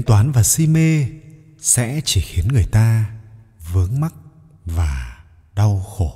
tính 0.00 0.06
toán 0.06 0.32
và 0.32 0.42
si 0.42 0.66
mê 0.66 1.06
sẽ 1.58 2.00
chỉ 2.04 2.20
khiến 2.20 2.48
người 2.48 2.66
ta 2.66 3.10
vướng 3.72 4.00
mắc 4.00 4.14
và 4.64 5.18
đau 5.54 5.84
khổ. 5.96 6.14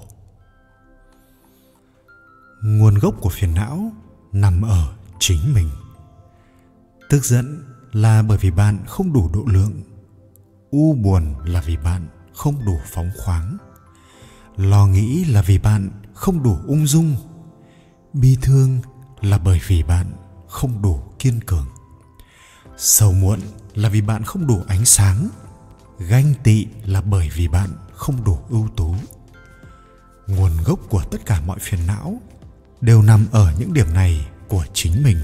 Nguồn 2.62 2.94
gốc 2.94 3.14
của 3.20 3.28
phiền 3.28 3.54
não 3.54 3.92
nằm 4.32 4.62
ở 4.62 4.94
chính 5.18 5.54
mình. 5.54 5.70
Tức 7.10 7.24
giận 7.24 7.64
là 7.92 8.22
bởi 8.22 8.38
vì 8.38 8.50
bạn 8.50 8.78
không 8.86 9.12
đủ 9.12 9.30
độ 9.34 9.44
lượng, 9.46 9.82
u 10.70 10.94
buồn 10.94 11.34
là 11.44 11.60
vì 11.60 11.76
bạn 11.76 12.08
không 12.34 12.64
đủ 12.64 12.80
phóng 12.86 13.10
khoáng, 13.16 13.56
lo 14.56 14.86
nghĩ 14.86 15.24
là 15.24 15.42
vì 15.42 15.58
bạn 15.58 15.90
không 16.14 16.42
đủ 16.42 16.58
ung 16.66 16.86
dung, 16.86 17.16
bi 18.12 18.36
thương 18.42 18.80
là 19.20 19.38
bởi 19.38 19.60
vì 19.66 19.82
bạn 19.82 20.06
không 20.48 20.82
đủ 20.82 21.02
kiên 21.18 21.40
cường. 21.46 21.66
Sầu 22.76 23.12
muộn 23.12 23.40
là 23.74 23.88
vì 23.88 24.00
bạn 24.00 24.24
không 24.24 24.46
đủ 24.46 24.62
ánh 24.68 24.84
sáng. 24.84 25.28
Ganh 25.98 26.34
tị 26.42 26.66
là 26.84 27.00
bởi 27.00 27.30
vì 27.34 27.48
bạn 27.48 27.70
không 27.94 28.24
đủ 28.24 28.38
ưu 28.48 28.68
tú. 28.76 28.94
Nguồn 30.26 30.52
gốc 30.64 30.78
của 30.88 31.02
tất 31.10 31.18
cả 31.26 31.40
mọi 31.46 31.58
phiền 31.58 31.80
não 31.86 32.20
đều 32.80 33.02
nằm 33.02 33.26
ở 33.32 33.52
những 33.58 33.72
điểm 33.72 33.94
này 33.94 34.26
của 34.48 34.64
chính 34.72 35.02
mình. 35.02 35.18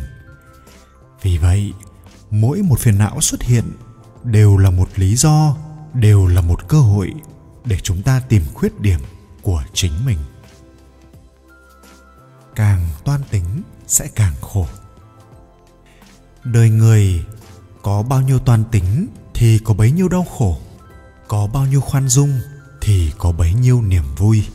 Vì 1.22 1.38
vậy, 1.38 1.72
mỗi 2.30 2.62
một 2.62 2.80
phiền 2.80 2.98
não 2.98 3.20
xuất 3.20 3.42
hiện 3.42 3.64
đều 4.24 4.56
là 4.56 4.70
một 4.70 4.88
lý 4.96 5.16
do, 5.16 5.56
đều 5.94 6.26
là 6.26 6.40
một 6.40 6.68
cơ 6.68 6.80
hội 6.80 7.14
để 7.64 7.78
chúng 7.82 8.02
ta 8.02 8.20
tìm 8.28 8.42
khuyết 8.54 8.80
điểm 8.80 9.00
của 9.42 9.62
chính 9.72 9.92
mình. 10.06 10.18
Càng 12.54 12.88
toan 13.04 13.20
tính 13.30 13.62
sẽ 13.86 14.08
càng 14.14 14.34
khổ. 14.40 14.66
Đời 16.44 16.70
người 16.70 17.24
có 17.82 18.02
bao 18.02 18.20
nhiêu 18.20 18.38
toàn 18.38 18.64
tính 18.70 19.06
thì 19.34 19.58
có 19.58 19.74
bấy 19.74 19.90
nhiêu 19.90 20.08
đau 20.08 20.24
khổ, 20.38 20.58
có 21.28 21.46
bao 21.46 21.66
nhiêu 21.66 21.80
khoan 21.80 22.08
dung 22.08 22.40
thì 22.80 23.12
có 23.18 23.32
bấy 23.32 23.54
nhiêu 23.54 23.82
niềm 23.82 24.04
vui. 24.16 24.46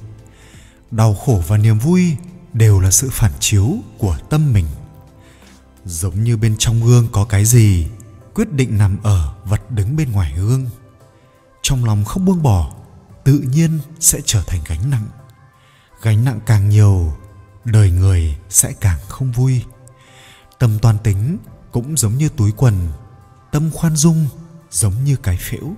Đau 0.91 1.15
khổ 1.15 1.43
và 1.47 1.57
niềm 1.57 1.79
vui 1.79 2.15
đều 2.53 2.79
là 2.79 2.91
sự 2.91 3.09
phản 3.11 3.31
chiếu 3.39 3.69
của 3.97 4.17
tâm 4.29 4.53
mình. 4.53 4.65
Giống 5.85 6.23
như 6.23 6.37
bên 6.37 6.55
trong 6.59 6.83
gương 6.83 7.07
có 7.11 7.25
cái 7.25 7.45
gì, 7.45 7.87
quyết 8.35 8.51
định 8.51 8.77
nằm 8.77 8.97
ở 9.03 9.35
vật 9.45 9.71
đứng 9.71 9.95
bên 9.95 10.11
ngoài 10.11 10.33
gương. 10.37 10.65
Trong 11.61 11.85
lòng 11.85 12.03
không 12.03 12.25
buông 12.25 12.43
bỏ, 12.43 12.73
tự 13.23 13.39
nhiên 13.39 13.79
sẽ 13.99 14.19
trở 14.25 14.43
thành 14.47 14.61
gánh 14.67 14.89
nặng. 14.89 15.07
Gánh 16.01 16.23
nặng 16.23 16.39
càng 16.45 16.69
nhiều, 16.69 17.13
đời 17.65 17.91
người 17.91 18.37
sẽ 18.49 18.73
càng 18.81 18.99
không 19.07 19.31
vui. 19.31 19.63
Tâm 20.59 20.79
toan 20.79 20.97
tính 20.97 21.37
cũng 21.71 21.97
giống 21.97 22.17
như 22.17 22.29
túi 22.29 22.51
quần 22.51 22.87
tâm 23.55 23.71
khoan 23.71 23.95
dung 23.95 24.27
giống 24.71 25.03
như 25.03 25.15
cái 25.15 25.37
phễu. 25.37 25.73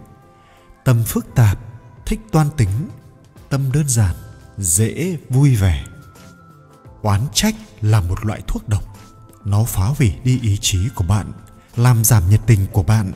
Tâm 0.84 1.04
phức 1.04 1.36
tạp, 1.36 1.60
thích 2.06 2.20
toan 2.32 2.50
tính. 2.58 2.90
Tâm 3.50 3.72
đơn 3.72 3.90
giản, 3.90 4.16
dễ 4.58 5.18
vui 5.30 5.56
vẻ. 5.56 5.86
Oán 7.02 7.22
trách 7.34 7.56
là 7.82 8.02
một 8.02 8.26
loại 8.26 8.42
thuốc 8.48 8.70
độc. 8.70 8.84
Nó 9.46 9.64
phá 9.64 9.86
hủy 9.86 10.14
đi 10.24 10.40
ý 10.42 10.58
chí 10.62 10.90
của 10.96 11.04
bạn, 11.04 11.32
làm 11.76 12.04
giảm 12.04 12.30
nhiệt 12.30 12.42
tình 12.48 12.68
của 12.72 12.84
bạn. 12.84 13.12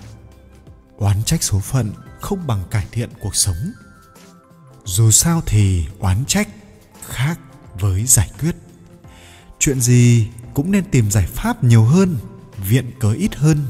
Oán 0.98 1.24
trách 1.24 1.44
số 1.44 1.60
phận 1.60 1.92
không 2.20 2.48
bằng 2.48 2.64
cải 2.72 2.88
thiện 2.92 3.10
cuộc 3.22 3.36
sống. 3.36 3.72
Dù 4.86 5.12
sao 5.12 5.42
thì 5.46 5.86
oán 6.00 6.26
trách 6.26 6.48
khác 7.10 7.40
với 7.80 8.06
giải 8.06 8.32
quyết. 8.40 8.56
Chuyện 9.60 9.82
gì 9.82 10.28
cũng 10.54 10.72
nên 10.72 10.84
tìm 10.92 11.12
giải 11.12 11.28
pháp 11.28 11.64
nhiều 11.64 11.84
hơn, 11.84 12.18
viện 12.58 12.92
cớ 13.00 13.12
ít 13.12 13.36
hơn 13.36 13.66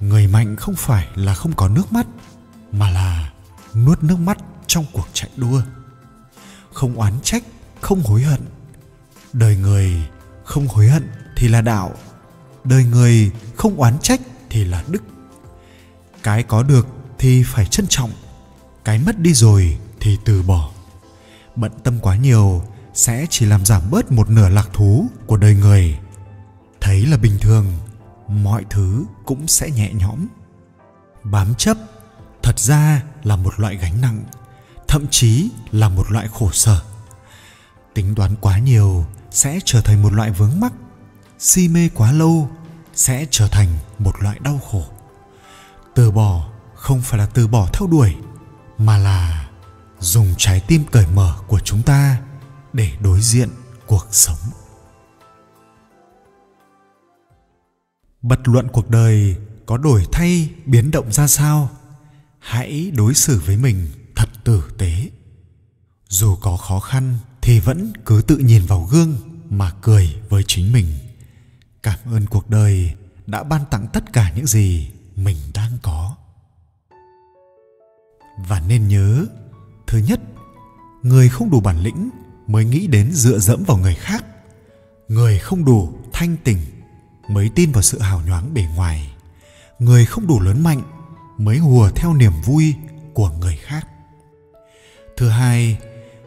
người 0.00 0.26
mạnh 0.26 0.56
không 0.56 0.74
phải 0.74 1.08
là 1.14 1.34
không 1.34 1.52
có 1.52 1.68
nước 1.68 1.92
mắt, 1.92 2.06
mà 2.72 2.90
là 2.90 3.32
nuốt 3.74 4.02
nước 4.02 4.18
mắt 4.18 4.38
trong 4.66 4.84
cuộc 4.92 5.08
chạy 5.12 5.30
đua. 5.36 5.62
Không 6.72 6.94
oán 6.94 7.12
trách, 7.22 7.42
không 7.80 8.02
hối 8.02 8.22
hận. 8.22 8.40
Đời 9.32 9.56
người 9.56 9.92
không 10.44 10.68
hối 10.68 10.88
hận 10.88 11.10
thì 11.36 11.48
là 11.48 11.60
đạo. 11.60 11.94
Đời 12.64 12.84
người 12.84 13.30
không 13.56 13.76
oán 13.76 13.98
trách 14.02 14.20
thì 14.50 14.64
là 14.64 14.84
đức. 14.88 15.02
Cái 16.22 16.42
có 16.42 16.62
được 16.62 16.86
thì 17.18 17.42
phải 17.42 17.66
trân 17.66 17.86
trọng, 17.88 18.10
cái 18.84 18.98
mất 18.98 19.18
đi 19.18 19.34
rồi 19.34 19.78
thì 20.00 20.18
từ 20.24 20.42
bỏ. 20.42 20.70
Bận 21.56 21.72
tâm 21.84 21.98
quá 22.00 22.16
nhiều 22.16 22.64
sẽ 22.94 23.26
chỉ 23.30 23.46
làm 23.46 23.66
giảm 23.66 23.82
bớt 23.90 24.12
một 24.12 24.30
nửa 24.30 24.48
lạc 24.48 24.68
thú 24.72 25.06
của 25.26 25.36
đời 25.36 25.54
người. 25.54 25.98
Thấy 26.80 27.06
là 27.06 27.16
bình 27.16 27.38
thường 27.40 27.64
mọi 28.28 28.64
thứ 28.70 29.04
cũng 29.24 29.48
sẽ 29.48 29.70
nhẹ 29.70 29.92
nhõm. 29.92 30.26
Bám 31.24 31.54
chấp 31.54 31.76
thật 32.42 32.58
ra 32.58 33.02
là 33.22 33.36
một 33.36 33.60
loại 33.60 33.76
gánh 33.76 34.00
nặng, 34.00 34.24
thậm 34.88 35.06
chí 35.10 35.50
là 35.70 35.88
một 35.88 36.10
loại 36.10 36.28
khổ 36.28 36.50
sở. 36.52 36.82
Tính 37.94 38.14
toán 38.14 38.36
quá 38.40 38.58
nhiều 38.58 39.04
sẽ 39.30 39.58
trở 39.64 39.80
thành 39.80 40.02
một 40.02 40.12
loại 40.12 40.30
vướng 40.30 40.60
mắc, 40.60 40.72
si 41.38 41.68
mê 41.68 41.88
quá 41.94 42.12
lâu 42.12 42.50
sẽ 42.94 43.26
trở 43.30 43.48
thành 43.48 43.68
một 43.98 44.22
loại 44.22 44.38
đau 44.38 44.60
khổ. 44.70 44.84
Từ 45.94 46.10
bỏ 46.10 46.48
không 46.74 47.00
phải 47.02 47.18
là 47.18 47.26
từ 47.26 47.46
bỏ 47.46 47.68
theo 47.72 47.88
đuổi, 47.88 48.16
mà 48.78 48.98
là 48.98 49.48
dùng 50.00 50.34
trái 50.38 50.60
tim 50.60 50.84
cởi 50.90 51.06
mở 51.14 51.36
của 51.46 51.60
chúng 51.60 51.82
ta 51.82 52.18
để 52.72 52.92
đối 53.00 53.20
diện 53.20 53.48
cuộc 53.86 54.06
sống. 54.10 54.36
Bật 58.28 58.48
luận 58.48 58.68
cuộc 58.72 58.90
đời 58.90 59.36
có 59.66 59.76
đổi 59.76 60.06
thay, 60.12 60.50
biến 60.66 60.90
động 60.90 61.12
ra 61.12 61.26
sao, 61.26 61.70
hãy 62.38 62.92
đối 62.96 63.14
xử 63.14 63.40
với 63.46 63.56
mình 63.56 63.86
thật 64.16 64.28
tử 64.44 64.62
tế. 64.78 65.10
Dù 66.08 66.36
có 66.36 66.56
khó 66.56 66.80
khăn 66.80 67.16
thì 67.42 67.60
vẫn 67.60 67.92
cứ 68.06 68.22
tự 68.26 68.36
nhìn 68.36 68.62
vào 68.66 68.88
gương 68.90 69.16
mà 69.50 69.70
cười 69.82 70.14
với 70.28 70.42
chính 70.46 70.72
mình. 70.72 70.86
Cảm 71.82 71.98
ơn 72.04 72.26
cuộc 72.26 72.50
đời 72.50 72.94
đã 73.26 73.42
ban 73.42 73.64
tặng 73.70 73.86
tất 73.92 74.12
cả 74.12 74.32
những 74.36 74.46
gì 74.46 74.90
mình 75.16 75.36
đang 75.54 75.72
có. 75.82 76.16
Và 78.48 78.60
nên 78.60 78.88
nhớ, 78.88 79.26
thứ 79.86 79.98
nhất, 79.98 80.20
người 81.02 81.28
không 81.28 81.50
đủ 81.50 81.60
bản 81.60 81.82
lĩnh 81.82 82.10
mới 82.46 82.64
nghĩ 82.64 82.86
đến 82.86 83.12
dựa 83.12 83.38
dẫm 83.38 83.64
vào 83.64 83.76
người 83.76 83.94
khác. 83.94 84.24
Người 85.08 85.38
không 85.38 85.64
đủ 85.64 85.92
thanh 86.12 86.36
tình 86.44 86.58
mới 87.28 87.50
tin 87.54 87.72
vào 87.72 87.82
sự 87.82 87.98
hào 87.98 88.22
nhoáng 88.26 88.54
bề 88.54 88.66
ngoài. 88.76 89.12
Người 89.78 90.06
không 90.06 90.26
đủ 90.26 90.40
lớn 90.40 90.62
mạnh 90.62 90.82
mới 91.38 91.58
hùa 91.58 91.90
theo 91.90 92.14
niềm 92.14 92.32
vui 92.44 92.74
của 93.14 93.30
người 93.30 93.56
khác. 93.56 93.88
Thứ 95.16 95.28
hai, 95.28 95.78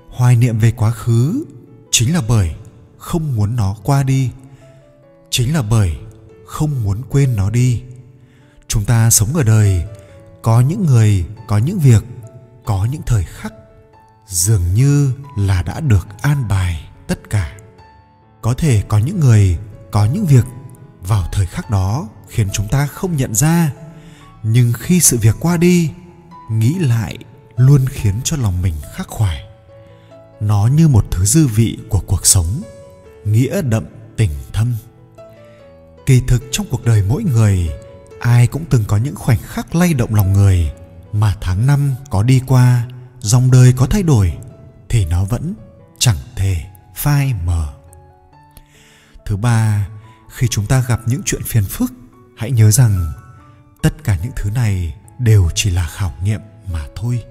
hoài 0.09 0.35
niệm 0.35 0.59
về 0.59 0.71
quá 0.71 0.91
khứ 0.91 1.45
chính 1.91 2.13
là 2.13 2.21
bởi 2.27 2.55
không 2.97 3.35
muốn 3.35 3.55
nó 3.55 3.75
qua 3.83 4.03
đi, 4.03 4.31
chính 5.29 5.53
là 5.53 5.61
bởi 5.61 5.97
không 6.45 6.83
muốn 6.83 7.01
quên 7.09 7.35
nó 7.35 7.49
đi. 7.49 7.81
Chúng 8.67 8.85
ta 8.85 9.09
sống 9.09 9.35
ở 9.35 9.43
đời, 9.43 9.83
có 10.41 10.61
những 10.61 10.85
người, 10.85 11.25
có 11.47 11.57
những 11.57 11.79
việc, 11.79 12.03
có 12.65 12.87
những 12.91 13.01
thời 13.05 13.23
khắc 13.23 13.53
dường 14.27 14.73
như 14.73 15.13
là 15.37 15.61
đã 15.61 15.79
được 15.79 16.07
an 16.21 16.47
bài 16.47 16.89
tất 17.07 17.29
cả. 17.29 17.57
Có 18.41 18.53
thể 18.53 18.83
có 18.87 18.97
những 18.97 19.19
người, 19.19 19.57
có 19.91 20.05
những 20.05 20.25
việc 20.25 20.45
vào 21.01 21.27
thời 21.31 21.45
khắc 21.45 21.69
đó 21.69 22.07
khiến 22.27 22.47
chúng 22.53 22.67
ta 22.67 22.87
không 22.87 23.17
nhận 23.17 23.35
ra. 23.35 23.71
Nhưng 24.43 24.73
khi 24.73 24.99
sự 24.99 25.17
việc 25.17 25.35
qua 25.39 25.57
đi, 25.57 25.91
nghĩ 26.51 26.73
lại 26.79 27.17
luôn 27.55 27.85
khiến 27.89 28.15
cho 28.23 28.37
lòng 28.37 28.61
mình 28.61 28.73
khắc 28.95 29.07
khoải. 29.07 29.43
Nó 30.39 30.67
như 30.67 30.87
một 30.87 31.05
thứ 31.11 31.25
dư 31.25 31.47
vị 31.47 31.77
của 31.89 31.99
cuộc 32.07 32.25
sống, 32.25 32.61
nghĩa 33.25 33.61
đậm 33.61 33.85
tình 34.17 34.31
thâm. 34.53 34.75
Kỳ 36.05 36.21
thực 36.27 36.43
trong 36.51 36.65
cuộc 36.71 36.85
đời 36.85 37.03
mỗi 37.07 37.23
người, 37.23 37.69
ai 38.19 38.47
cũng 38.47 38.65
từng 38.69 38.83
có 38.87 38.97
những 38.97 39.15
khoảnh 39.15 39.37
khắc 39.37 39.75
lay 39.75 39.93
động 39.93 40.15
lòng 40.15 40.33
người 40.33 40.71
mà 41.13 41.35
tháng 41.41 41.67
năm 41.67 41.95
có 42.09 42.23
đi 42.23 42.41
qua, 42.47 42.87
dòng 43.19 43.51
đời 43.51 43.73
có 43.77 43.85
thay 43.85 44.03
đổi 44.03 44.33
thì 44.89 45.05
nó 45.05 45.25
vẫn 45.25 45.53
chẳng 45.99 46.17
thể 46.35 46.57
phai 46.95 47.33
mờ. 47.45 47.73
Thứ 49.25 49.37
ba 49.37 49.87
khi 50.31 50.47
chúng 50.47 50.65
ta 50.65 50.83
gặp 50.87 51.01
những 51.05 51.21
chuyện 51.25 51.41
phiền 51.45 51.63
phức, 51.63 51.91
hãy 52.37 52.51
nhớ 52.51 52.71
rằng 52.71 53.11
tất 53.81 54.03
cả 54.03 54.17
những 54.23 54.31
thứ 54.35 54.49
này 54.49 54.95
đều 55.19 55.49
chỉ 55.55 55.69
là 55.69 55.87
khảo 55.87 56.13
nghiệm 56.23 56.41
mà 56.73 56.87
thôi. 56.95 57.23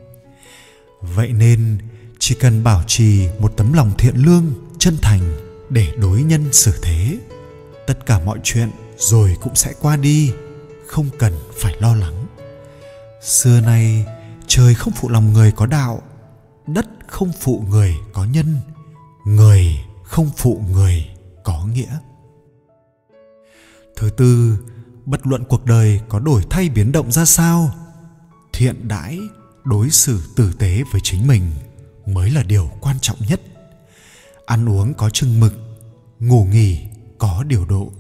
Vậy 1.00 1.32
nên, 1.32 1.78
chỉ 2.18 2.34
cần 2.34 2.64
bảo 2.64 2.82
trì 2.86 3.28
một 3.38 3.52
tấm 3.56 3.72
lòng 3.72 3.92
thiện 3.98 4.14
lương, 4.16 4.52
chân 4.78 4.96
thành 5.02 5.36
để 5.70 5.92
đối 5.98 6.22
nhân 6.22 6.52
xử 6.52 6.72
thế, 6.82 7.18
tất 7.86 8.06
cả 8.06 8.20
mọi 8.24 8.38
chuyện 8.44 8.70
rồi 8.96 9.36
cũng 9.40 9.56
sẽ 9.56 9.72
qua 9.80 9.96
đi, 9.96 10.32
không 10.86 11.08
cần 11.18 11.32
phải 11.60 11.76
lo 11.80 11.94
lắng. 11.94 12.26
Xưa 13.22 13.60
nay, 13.60 14.06
trời 14.46 14.74
không 14.74 14.92
phụ 14.96 15.08
lòng 15.08 15.32
người 15.32 15.52
có 15.52 15.66
đạo, 15.66 16.02
đất 16.66 16.86
không 17.08 17.32
phụ 17.40 17.64
người 17.68 17.94
có 18.12 18.24
nhân, 18.24 18.56
người 19.24 19.80
không 20.04 20.30
phụ 20.36 20.64
người 20.72 21.06
có 21.44 21.66
nghĩa 21.74 21.98
thứ 24.00 24.10
tư, 24.10 24.58
bất 25.06 25.26
luận 25.26 25.44
cuộc 25.48 25.64
đời 25.64 26.00
có 26.08 26.18
đổi 26.18 26.42
thay 26.50 26.68
biến 26.68 26.92
động 26.92 27.12
ra 27.12 27.24
sao, 27.24 27.74
thiện 28.52 28.88
đãi 28.88 29.18
đối 29.64 29.90
xử 29.90 30.20
tử 30.36 30.52
tế 30.58 30.82
với 30.92 31.00
chính 31.04 31.26
mình 31.26 31.50
mới 32.06 32.30
là 32.30 32.42
điều 32.42 32.70
quan 32.80 32.96
trọng 33.00 33.18
nhất. 33.28 33.40
Ăn 34.46 34.68
uống 34.68 34.94
có 34.94 35.10
chừng 35.10 35.40
mực, 35.40 35.54
ngủ 36.20 36.44
nghỉ 36.44 36.80
có 37.18 37.44
điều 37.46 37.64
độ. 37.64 37.92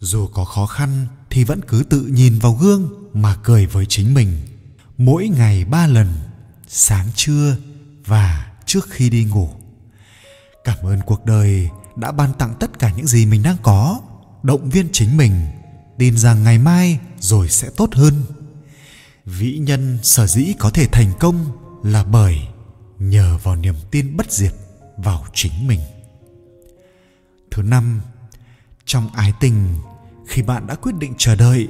Dù 0.00 0.26
có 0.26 0.44
khó 0.44 0.66
khăn 0.66 1.06
thì 1.30 1.44
vẫn 1.44 1.60
cứ 1.68 1.84
tự 1.90 2.00
nhìn 2.00 2.38
vào 2.38 2.52
gương 2.52 3.10
mà 3.12 3.36
cười 3.42 3.66
với 3.66 3.86
chính 3.88 4.14
mình. 4.14 4.40
Mỗi 4.98 5.28
ngày 5.28 5.64
ba 5.64 5.86
lần, 5.86 6.08
sáng 6.68 7.06
trưa 7.14 7.56
và 8.06 8.52
trước 8.66 8.86
khi 8.90 9.10
đi 9.10 9.24
ngủ. 9.24 9.50
Cảm 10.64 10.78
ơn 10.82 11.00
cuộc 11.06 11.24
đời 11.24 11.68
đã 11.96 12.12
ban 12.12 12.34
tặng 12.34 12.54
tất 12.60 12.78
cả 12.78 12.92
những 12.96 13.06
gì 13.06 13.26
mình 13.26 13.42
đang 13.42 13.56
có 13.62 14.00
động 14.44 14.70
viên 14.70 14.88
chính 14.92 15.16
mình, 15.16 15.32
tin 15.98 16.18
rằng 16.18 16.44
ngày 16.44 16.58
mai 16.58 16.98
rồi 17.20 17.48
sẽ 17.48 17.70
tốt 17.76 17.94
hơn. 17.94 18.24
Vĩ 19.24 19.58
nhân 19.58 19.98
sở 20.02 20.26
dĩ 20.26 20.52
có 20.58 20.70
thể 20.70 20.86
thành 20.92 21.12
công 21.20 21.46
là 21.82 22.04
bởi 22.04 22.48
nhờ 22.98 23.38
vào 23.42 23.56
niềm 23.56 23.74
tin 23.90 24.16
bất 24.16 24.32
diệt 24.32 24.52
vào 24.96 25.24
chính 25.34 25.66
mình. 25.66 25.80
Thứ 27.50 27.62
năm, 27.62 28.00
trong 28.84 29.08
ái 29.14 29.32
tình, 29.40 29.74
khi 30.26 30.42
bạn 30.42 30.66
đã 30.66 30.74
quyết 30.74 30.92
định 30.98 31.14
chờ 31.18 31.34
đợi, 31.34 31.68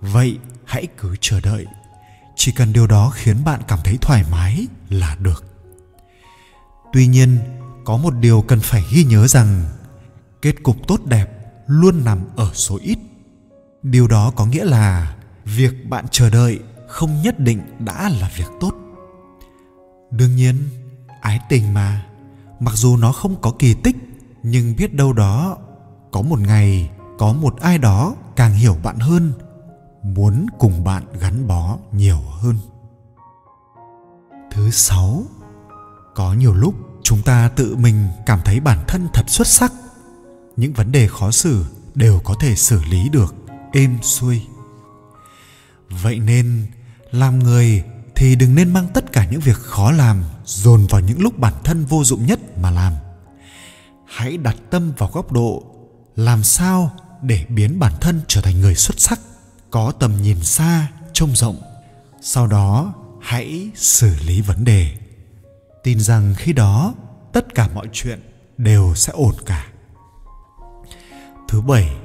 vậy 0.00 0.38
hãy 0.64 0.86
cứ 0.98 1.16
chờ 1.20 1.40
đợi. 1.40 1.66
Chỉ 2.36 2.52
cần 2.52 2.72
điều 2.72 2.86
đó 2.86 3.10
khiến 3.14 3.44
bạn 3.44 3.60
cảm 3.68 3.78
thấy 3.84 3.96
thoải 4.00 4.24
mái 4.30 4.66
là 4.88 5.16
được. 5.20 5.44
Tuy 6.92 7.06
nhiên, 7.06 7.38
có 7.84 7.96
một 7.96 8.14
điều 8.14 8.42
cần 8.42 8.60
phải 8.60 8.84
ghi 8.92 9.04
nhớ 9.04 9.26
rằng, 9.26 9.64
kết 10.42 10.62
cục 10.62 10.88
tốt 10.88 11.00
đẹp 11.04 11.43
luôn 11.66 12.04
nằm 12.04 12.20
ở 12.36 12.50
số 12.54 12.78
ít. 12.82 12.98
Điều 13.82 14.08
đó 14.08 14.32
có 14.36 14.46
nghĩa 14.46 14.64
là 14.64 15.16
việc 15.44 15.88
bạn 15.88 16.04
chờ 16.10 16.30
đợi 16.30 16.60
không 16.88 17.22
nhất 17.22 17.40
định 17.40 17.60
đã 17.78 18.08
là 18.08 18.30
việc 18.36 18.48
tốt. 18.60 18.74
Đương 20.10 20.36
nhiên, 20.36 20.56
ái 21.20 21.40
tình 21.48 21.74
mà. 21.74 22.06
Mặc 22.60 22.74
dù 22.74 22.96
nó 22.96 23.12
không 23.12 23.36
có 23.40 23.52
kỳ 23.58 23.74
tích, 23.74 23.96
nhưng 24.42 24.76
biết 24.76 24.94
đâu 24.94 25.12
đó, 25.12 25.56
có 26.12 26.22
một 26.22 26.38
ngày, 26.38 26.90
có 27.18 27.32
một 27.32 27.60
ai 27.60 27.78
đó 27.78 28.14
càng 28.36 28.54
hiểu 28.54 28.76
bạn 28.82 28.98
hơn, 28.98 29.32
muốn 30.02 30.46
cùng 30.58 30.84
bạn 30.84 31.02
gắn 31.20 31.46
bó 31.46 31.78
nhiều 31.92 32.20
hơn. 32.40 32.56
Thứ 34.50 34.70
sáu, 34.70 35.22
có 36.14 36.32
nhiều 36.34 36.54
lúc 36.54 36.74
chúng 37.02 37.22
ta 37.22 37.48
tự 37.48 37.76
mình 37.76 38.08
cảm 38.26 38.40
thấy 38.44 38.60
bản 38.60 38.78
thân 38.88 39.08
thật 39.12 39.24
xuất 39.26 39.46
sắc 39.46 39.72
những 40.56 40.72
vấn 40.72 40.92
đề 40.92 41.08
khó 41.08 41.30
xử 41.30 41.64
đều 41.94 42.20
có 42.24 42.34
thể 42.40 42.54
xử 42.54 42.80
lý 42.84 43.08
được. 43.08 43.34
Êm 43.72 43.98
xuôi 44.02 44.42
vậy 46.02 46.18
nên, 46.18 46.66
làm 47.10 47.38
người 47.38 47.82
thì 48.14 48.36
đừng 48.36 48.54
nên 48.54 48.72
mang 48.72 48.88
tất 48.94 49.12
cả 49.12 49.28
những 49.30 49.40
việc 49.40 49.56
khó 49.56 49.90
làm 49.90 50.24
dồn 50.44 50.86
vào 50.86 51.00
những 51.00 51.20
lúc 51.20 51.38
bản 51.38 51.54
thân 51.64 51.84
vô 51.84 52.04
dụng 52.04 52.26
nhất 52.26 52.58
mà 52.58 52.70
làm. 52.70 52.92
Hãy 54.06 54.36
đặt 54.36 54.56
tâm 54.70 54.92
vào 54.98 55.10
góc 55.12 55.32
độ 55.32 55.62
làm 56.16 56.44
sao 56.44 56.92
để 57.22 57.44
biến 57.48 57.78
bản 57.78 57.92
thân 58.00 58.20
trở 58.28 58.40
thành 58.40 58.60
người 58.60 58.74
xuất 58.74 59.00
sắc, 59.00 59.20
có 59.70 59.92
tầm 59.98 60.22
nhìn 60.22 60.42
xa, 60.42 60.88
trông 61.12 61.36
rộng. 61.36 61.62
Sau 62.20 62.46
đó, 62.46 62.94
hãy 63.20 63.70
xử 63.74 64.16
lý 64.26 64.40
vấn 64.40 64.64
đề. 64.64 64.92
Tin 65.82 66.00
rằng 66.00 66.34
khi 66.38 66.52
đó, 66.52 66.94
tất 67.32 67.54
cả 67.54 67.68
mọi 67.74 67.88
chuyện 67.92 68.20
đều 68.58 68.94
sẽ 68.94 69.12
ổn 69.12 69.34
cả 69.46 69.66
thứ 71.54 71.60
bảy. 71.60 71.96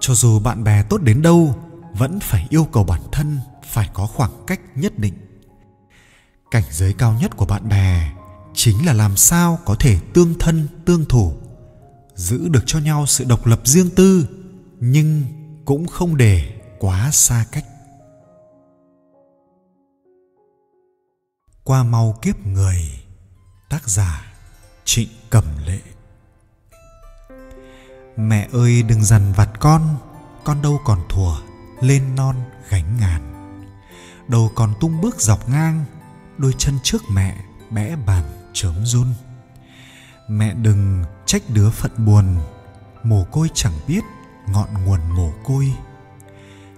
Cho 0.00 0.14
dù 0.14 0.38
bạn 0.38 0.64
bè 0.64 0.82
tốt 0.82 1.02
đến 1.02 1.22
đâu, 1.22 1.54
vẫn 1.92 2.20
phải 2.20 2.46
yêu 2.50 2.64
cầu 2.72 2.84
bản 2.84 3.00
thân 3.12 3.38
phải 3.64 3.90
có 3.92 4.06
khoảng 4.06 4.30
cách 4.46 4.60
nhất 4.74 4.98
định. 4.98 5.14
Cảnh 6.50 6.62
giới 6.70 6.92
cao 6.92 7.16
nhất 7.20 7.36
của 7.36 7.46
bạn 7.46 7.68
bè 7.68 8.12
chính 8.54 8.86
là 8.86 8.92
làm 8.92 9.16
sao 9.16 9.58
có 9.64 9.74
thể 9.74 9.98
tương 10.14 10.38
thân, 10.38 10.68
tương 10.84 11.04
thủ, 11.04 11.32
giữ 12.14 12.48
được 12.48 12.62
cho 12.66 12.78
nhau 12.78 13.06
sự 13.06 13.24
độc 13.24 13.46
lập 13.46 13.60
riêng 13.64 13.90
tư, 13.96 14.28
nhưng 14.80 15.24
cũng 15.64 15.86
không 15.86 16.16
để 16.16 16.60
quá 16.78 17.10
xa 17.12 17.46
cách. 17.52 17.64
Qua 21.64 21.82
mau 21.82 22.18
kiếp 22.22 22.46
người, 22.46 22.84
tác 23.68 23.88
giả 23.88 24.32
trịnh 24.84 25.08
cẩm 25.30 25.44
lệ 25.66 25.80
mẹ 28.16 28.48
ơi, 28.52 28.82
đừng 28.82 29.04
dằn 29.04 29.32
vặt 29.32 29.50
con. 29.60 29.96
Con 30.44 30.62
đâu 30.62 30.80
còn 30.84 31.00
thùa, 31.08 31.36
lên 31.80 32.14
non 32.16 32.36
gánh 32.68 32.96
ngàn. 33.00 33.30
Đầu 34.28 34.50
còn 34.54 34.74
tung 34.80 35.00
bước 35.00 35.20
dọc 35.20 35.48
ngang, 35.48 35.84
đôi 36.38 36.54
chân 36.58 36.78
trước 36.82 37.02
mẹ, 37.10 37.36
bẽ 37.70 37.96
bàn 38.06 38.24
chớm 38.52 38.74
run. 38.84 39.06
Mẹ 40.28 40.54
đừng 40.54 41.04
trách 41.26 41.42
đứa 41.48 41.70
phận 41.70 41.90
buồn, 42.06 42.36
mồ 43.02 43.24
côi 43.24 43.48
chẳng 43.54 43.72
biết 43.86 44.00
ngọn 44.46 44.84
nguồn 44.84 45.00
mồ 45.10 45.32
côi. 45.44 45.72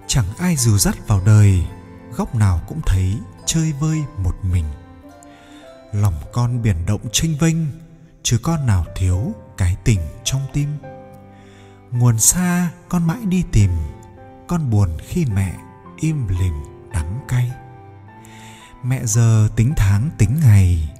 Chẳng 0.06 0.26
ai 0.38 0.56
dìu 0.56 0.78
dắt 0.78 0.96
vào 1.06 1.20
đời, 1.26 1.66
góc 2.16 2.34
nào 2.34 2.60
cũng 2.66 2.80
thấy 2.86 3.18
chơi 3.46 3.72
vơi 3.72 3.98
một 4.16 4.34
mình. 4.42 4.64
Lòng 5.92 6.14
con 6.32 6.62
biển 6.62 6.86
động 6.86 7.00
tranh 7.12 7.36
vênh, 7.40 7.56
chứ 8.22 8.38
con 8.42 8.66
nào 8.66 8.84
thiếu 8.96 9.34
cái 9.56 9.76
tình 9.84 10.00
trong 10.24 10.40
tim 10.52 10.68
nguồn 11.92 12.18
xa, 12.18 12.70
con 12.88 13.06
mãi 13.06 13.18
đi 13.24 13.44
tìm. 13.52 13.70
Con 14.46 14.70
buồn 14.70 14.88
khi 14.98 15.26
mẹ 15.34 15.54
im 15.96 16.28
lìm 16.28 16.54
đắng 16.92 17.20
cay. 17.28 17.50
Mẹ 18.82 19.00
giờ 19.04 19.48
tính 19.56 19.72
tháng, 19.76 20.10
tính 20.18 20.36
ngày. 20.42 20.94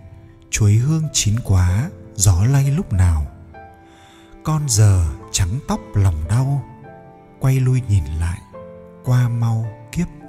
Chuối 0.51 0.73
hương 0.73 1.09
chín 1.13 1.37
quá, 1.45 1.91
gió 2.15 2.45
lay 2.45 2.71
lúc 2.71 2.93
nào. 2.93 3.27
Con 4.45 4.69
giờ 4.69 5.07
trắng 5.33 5.59
tóc 5.69 5.81
lòng 5.95 6.25
đau. 6.29 6.65
Quay 7.41 7.61
lui 7.61 7.83
nhìn 7.89 8.05
lại, 8.05 8.39
qua 9.05 9.29
mau 9.29 9.67
kiếp. 9.93 10.22